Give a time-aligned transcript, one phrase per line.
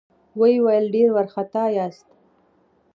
[0.39, 2.07] ويې ويل: ډېر وارخطا ياست؟